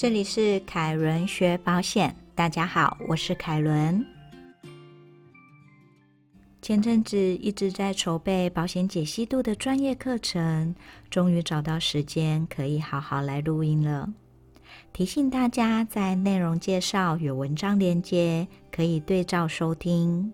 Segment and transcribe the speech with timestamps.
[0.00, 4.02] 这里是凯伦学保险，大家好，我是凯伦。
[6.62, 10.74] 前阵子一直在筹备保险解析度的专业课程，
[11.10, 14.08] 终于找到时间可以好好来录音了。
[14.94, 20.32] 提醒大家，在内容介绍有文章连接，可以对照收听。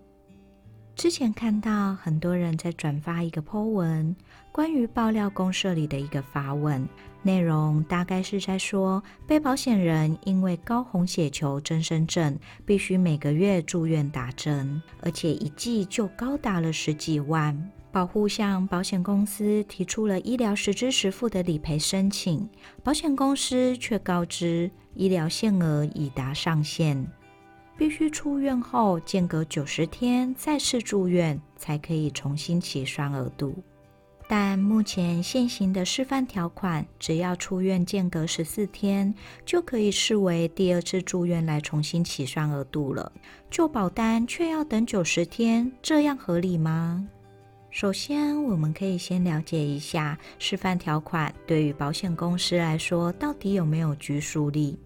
[0.97, 4.15] 之前看到很多人在转发一个 po 文，
[4.51, 6.89] 关于爆料公社里的一个发问。
[7.21, 17.71] 内容大概是在说，被保险人因为高红血球增生症，必须每个月住院打针，而且一剂就高达了十几万。
[17.91, 22.49] 保护向保险公司提出了医疗实支实付的理赔申请，
[22.83, 27.07] 保险公司却告知医疗限额已达上限，
[27.77, 33.55] 必须出院后间隔九十天再次住院，才可以重新起算额度。
[34.29, 43.09] 但目前现行的示范条款，只要出院间隔十四天，就可以视为第二次住院来重新起算额度了。
[43.49, 47.07] 旧保单却要等九十天，这样合理吗？
[47.69, 54.77] 首先，我们可以先了解一下示范条款对于保险公司来说到底有没有拘束力。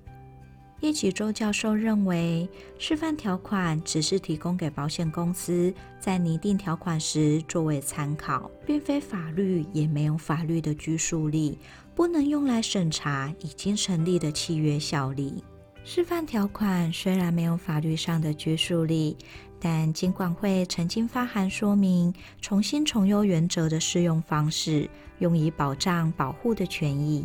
[0.81, 11.59] 叶启周教授认为，示范条款只是提供给保险公司在拟定条款时作为参考，并非法律，也没有法律的拘束力，
[11.93, 15.43] 不能用来审查已经成立的契约效力。
[15.83, 19.15] 示范条款虽然没有法律上的拘束力，
[19.59, 27.23] 但金管会曾经发函说明重新重优原则的适用方式，用以保障保护的权益。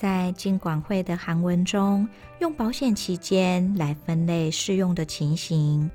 [0.00, 5.90] 在金管会的函文中，用保险期间来分类适用的情形。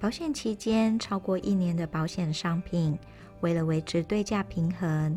[0.00, 2.98] 保险期间超过一年的保险商品，
[3.42, 5.16] 为了维持对价平衡，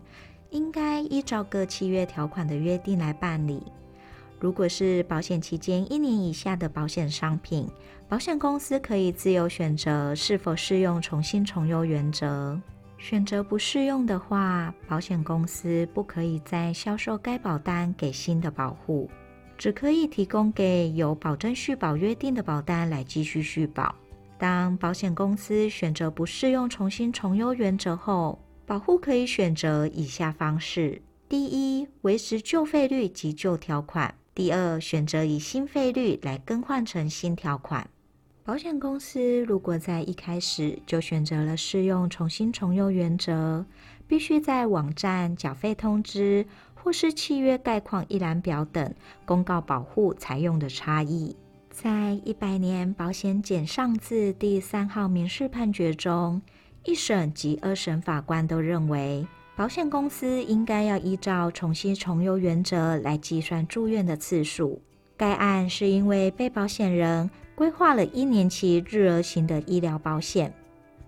[0.52, 3.64] 应该依照各契约条款的约定来办理。
[4.40, 7.68] 如果是保险期间一年以下的保险商品，
[8.08, 12.62] 保险公司可以自由选择是否适用重新重优原则。
[13.00, 19.10] 选择不适用的话，保险公司不可以再销售该保单给新的保户，
[19.58, 23.96] 只可以提供给有保证续保约定的保单来继续续保。
[24.38, 37.90] 当保险公司选择不适用重新重优原则后，保户可以选择以下方式：第一，维持旧费率及旧条款；第二，选择以新费率来更换成新条款。
[38.50, 43.64] 保险公司如果在一开始就选择了适用重新重用原则，
[44.08, 46.44] 必须在网站缴费通知
[46.74, 48.92] 或是契约概况一览表等
[49.24, 51.38] 公告保护采用的差异。
[51.70, 56.42] 在一百年保险简上字第三号民事判决中，
[56.86, 64.82] 一审及二审法官都认为，保险公司应该要依照重新重用原则来计算住院的次数。
[65.16, 67.30] 该案是因为被保险人。
[67.60, 70.54] 规划了一年期日额型的医疗保险，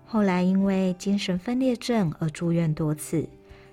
[0.04, 3.26] 后来因为精神分裂症而住院多次，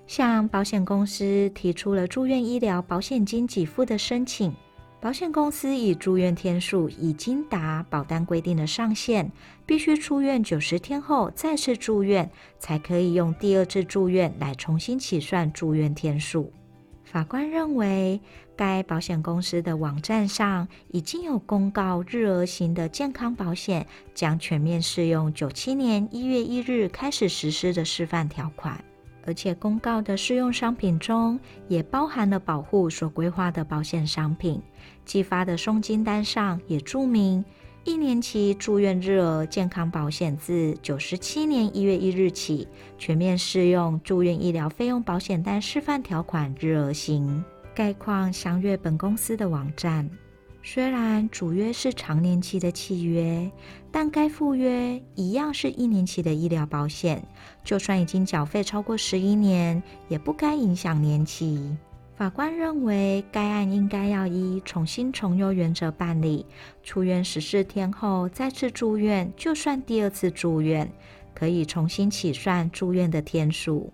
[0.06, 4.50] 向保险公司提出了住院医疗保险金给付的申请。
[4.98, 9.30] 保险公司以住院天数已经达保单规定的上限，
[9.66, 16.50] 必须出院九十天后再次住院，才可以用第二次住院来重新起算住院天数。
[17.04, 18.20] 法官认为，
[18.60, 28.78] 该保险公司的网站上已经有公告日额型的健康保险将全面适用九七年一月一日开始实施的示范条款，
[29.24, 34.60] 而且公告的适用商品中也包含了保护所规划的保险商品，
[35.06, 37.42] 寄发的送金单上也注明。
[37.84, 47.42] 一年期住院日额健康保险自九十七年一月一日起全面适用住院医疗费用保险单示范条款日额型，
[47.80, 50.06] 概况详阅本公司的网站。
[50.62, 53.50] 虽然主约是长年期的契约，
[53.90, 57.26] 但该附约一样是一年期的医疗保险，
[57.64, 61.74] 就算已经缴费超过十一年，也不该影响年期。
[62.16, 66.44] 法官认为，该案应该要依重新重优原则办理。
[66.82, 70.92] 出院十四天后再次住院，就算第二次住院，
[71.32, 73.90] 可以重新起算住院的天数。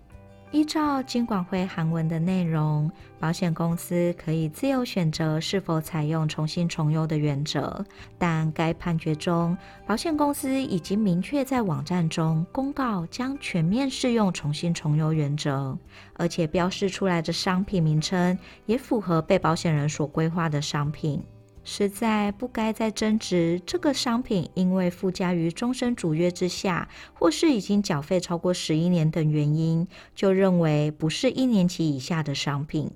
[0.57, 7.85] 依照金管会函文的内容，保险公司可以自由选择是否采用重新重优的原则，
[8.17, 9.55] 但该判决中，
[9.85, 15.77] 保险公司已经明确在网站中公告将全面适用重新重优原则，
[16.15, 21.23] 而且标示出来的商品名称也符合被保险人所规划的商品。
[21.69, 29.85] 实在不该再争执这个商品，因为附加于终身主约之下，或是已经缴费超过十一年等原因，
[30.15, 32.89] 就认为不是一年期以下的商品。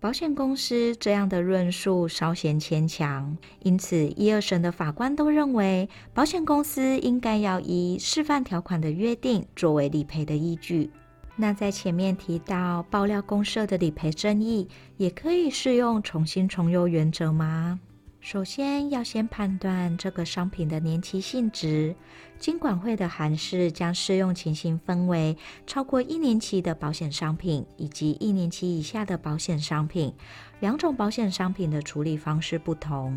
[0.00, 10.90] 保险公司这样的论述稍显牵强，因此一二审的法官都认为，保险公司应该要以示范条款的约定作为理赔的依据。
[11.36, 17.78] 那在前面提到爆料公社的理赔争议，也可以适用重新重优原则吗？
[18.26, 21.94] 首先要先判断这个商品的年期性质。
[22.40, 30.12] 金管会的函释将适用情形分为超过一年期的保险商品以及一年期以下的保险商品，
[30.58, 33.16] 两种保险商品的处理方式不同。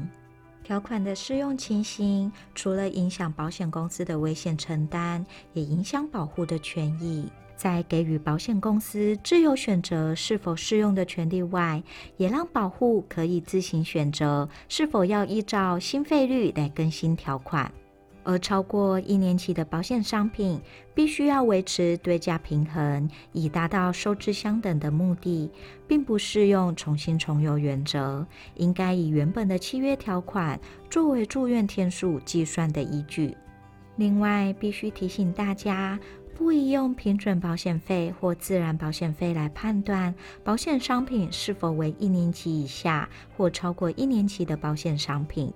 [0.63, 7.27] 条款的适用情形，除了影响保险公司的危险承担，也影响保护的权益。
[7.59, 11.83] 在给予保险公司自由选择是否适用的权利外，
[12.15, 17.69] 也让保户可以自行选择是否要依照新费率来更新条款。
[18.23, 20.61] 而超过一年期的保险商品，
[20.93, 25.51] 必须要维持对价平衡，以达到收支相等的目的，
[25.85, 28.25] 并不适用重新重游原则。
[28.55, 30.57] 应该以原本的契约条款
[30.89, 33.35] 作为住院天数计算的依据。
[33.95, 35.99] 另外，必须提醒大家。
[36.39, 45.53] 不宜用平准保险费或自然保险费来判断保险商品是否为一年期以下或超过一年期的保险商品。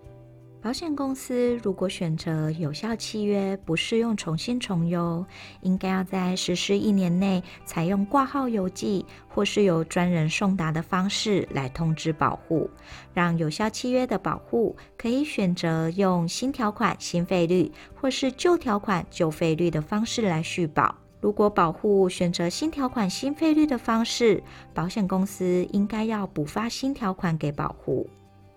[0.63, 5.25] 保险公司如果选择有效契约不适用重新重邮，
[5.59, 12.69] 应该要在实施一年内采用挂号邮寄或是由专人送达的方式来通知保护，
[13.13, 20.95] 让有效契约的保护可以选择用新条款新费率或是旧条款旧费率的方式来续保。
[21.19, 24.41] 如果保护选择新条款新费率的方式，
[24.73, 28.09] 保险公司应该要补发新条款给保护。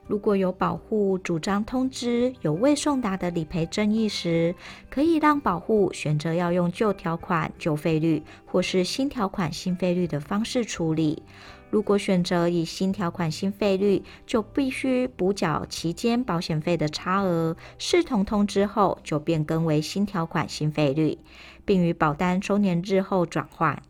[0.07, 4.55] 如果有保护主张通知有未送达的理赔争议时，
[4.89, 11.23] 可以让保护选择要用旧条款旧费率，或是新条款新费率的方式处理。
[11.71, 21.19] 如果选择以新条款新费率，就必须补缴期间保险费的差额，视同通知后就变更为新条款新费率，
[21.65, 23.83] 并于保单周年日后转换。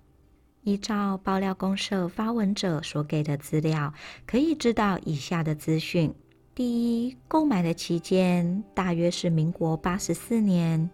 [0.67, 3.95] 依照爆料公社发文者所给的资料，
[4.27, 6.13] 可以知道以下的资讯：
[6.57, 10.91] 第一，购买的期间大约是民国八十四年；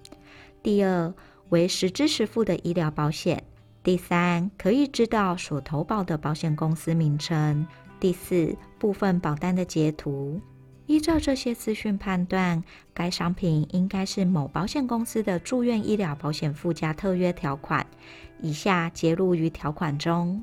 [0.63, 1.15] 第二，
[1.49, 3.39] 为实支实付的医疗保险；
[3.83, 7.65] 第三，可以知道所投保的保险公司名称；
[7.99, 10.39] 第四，部分保单的截图。
[10.85, 17.82] 依照这些资讯判断，该商品应该是某保险公司的住院医疗保险附加特约条款。
[18.41, 20.43] 以下揭露于条款中：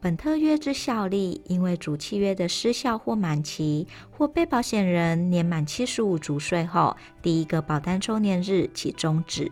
[0.00, 9.46] 本特约之效力，因为主契约的失效或满期，或被保险人年满七十五足岁后第一个保单周年日起终止；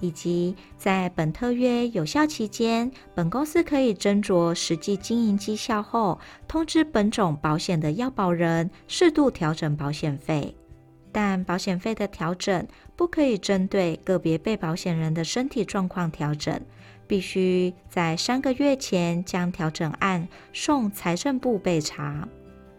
[0.00, 6.18] 以及在本特约有效期间，本公司可以斟酌实际经营绩效后，
[6.48, 10.56] 通知本种保险的要保人适度调整保险费，
[11.12, 12.66] 但保险费的调整
[12.96, 16.58] 不可以针对个别被保险人的身体状况调整。
[17.12, 22.26] 必须在三个月前将调整案送财政部备查，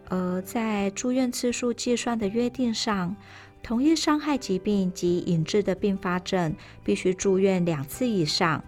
[0.08, 3.14] 而在住院次数计算的约定上，
[3.62, 6.52] 同一伤害疾病及引致的并发症
[6.82, 8.64] 必须住院两次以上，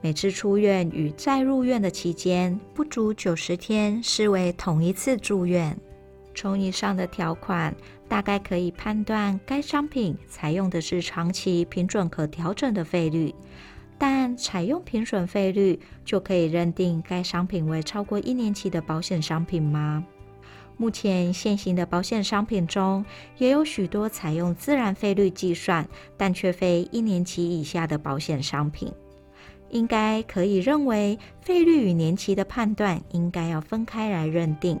[0.00, 5.76] 每次出院与再入院的期间不足九十天，视为同一次住院。
[6.32, 7.74] 从以上的条款，
[8.06, 13.34] 大概可以判断该商品采用的是长期平准可调整的费率。
[13.98, 20.04] 但采用平损费率就可以认定该商品为超过一年期的保险商品吗？
[20.76, 23.04] 目前现行的保险商品中
[23.38, 28.92] 也有许多采用自然费率计算，但却非一年期以下的保险商品。
[29.70, 34.78] 应该可以认为，费率与年期的判断应该要分开来认定。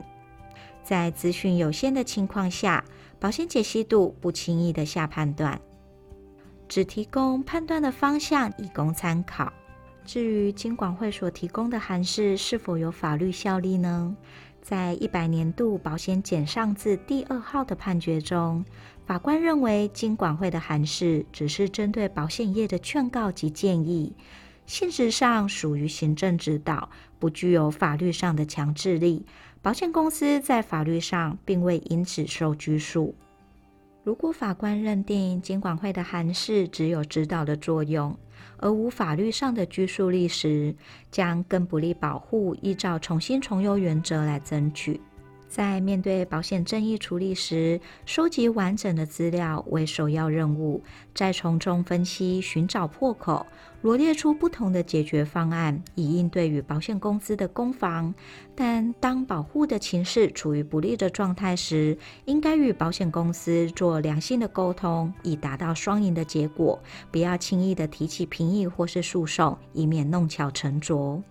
[0.84, 2.84] 在资讯有限的情况下，
[3.18, 5.60] 保险解析度不轻易的下判断。
[6.68, 9.52] 只提供判断的方向，以供参考。
[10.04, 14.16] 至于金管会所提供的函释是否有法律效力呢？
[14.60, 18.64] 在一百年度保险简上字第二号的判决中，
[19.06, 24.14] 法官认为金管会的函释只是针对保险业的劝告及建议，
[24.66, 29.24] 性质上属于行政指导，不具有法律上的强制力。
[29.62, 33.14] 保险公司在法律上并未因此受拘束。
[34.08, 38.16] 如果法官认定监管会的函释只有指导的作用，
[38.56, 40.74] 而无法律上的拘束力时，
[41.10, 44.98] 将更不利保护依照重新重优原则来争取。
[45.48, 50.82] 在面对保险争议处理时，收集完整的资料为首要任务，
[51.14, 53.46] 再从中分析、寻找破口，
[53.80, 58.14] 罗列出不同的解决方案，以应对与保险公司的攻防。
[58.54, 66.78] 但当保护的情势处于不利的状态时，应该与保险公司做良性的沟通，以达到双赢的结果。
[67.10, 71.22] 不要轻易的提起评议或是诉讼，以免弄巧成拙。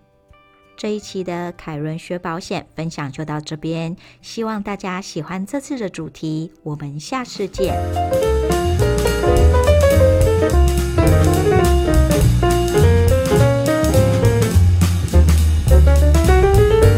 [0.78, 7.74] 这一期的凯伦学保险分享就到这边，希望大家喜欢这次的主题，我们下次见。